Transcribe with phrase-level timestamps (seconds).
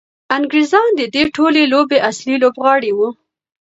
[0.37, 3.09] انګریزان د دې ټولې لوبې اصلي لوبغاړي وو.